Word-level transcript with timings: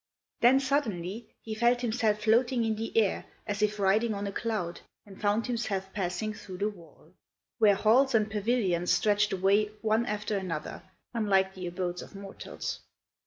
Then, 0.39 0.59
suddenly, 0.59 1.29
he 1.43 1.53
felt 1.53 1.81
himself 1.81 2.23
floating 2.23 2.65
in 2.65 2.75
the 2.75 2.97
air, 2.97 3.25
as 3.45 3.61
if 3.61 3.77
riding 3.77 4.15
on 4.15 4.25
a 4.25 4.31
cloud, 4.31 4.81
and 5.05 5.21
found 5.21 5.45
himself 5.45 5.93
passing 5.93 6.33
through 6.33 6.57
the 6.57 6.69
wall, 6.71 7.13
where 7.59 7.75
halls 7.75 8.15
and 8.15 8.27
pavilions 8.27 8.89
stretched 8.89 9.31
away 9.31 9.65
one 9.83 10.07
after 10.07 10.35
another, 10.35 10.81
unlike 11.13 11.53
the 11.53 11.67
abodes 11.67 12.01
of 12.01 12.15
mortals. 12.15 12.79